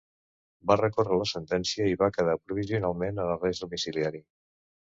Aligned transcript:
Va 0.71 0.77
recórrer 0.79 1.19
la 1.23 1.27
sentència 1.31 1.91
i 1.91 1.99
va 2.05 2.09
quedar 2.17 2.35
provisionalment 2.47 3.23
en 3.27 3.33
arrest 3.37 3.67
domiciliari. 3.69 4.27